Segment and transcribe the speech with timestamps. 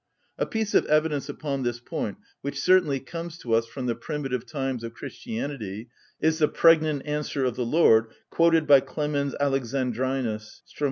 [0.39, 4.47] A piece of evidence upon this point, which certainly comes to us from the primitive
[4.47, 5.89] times of Christianity,
[6.19, 10.79] is the pregnant answer of the Lord, quoted by Clemens Alexandrinus (_Strom.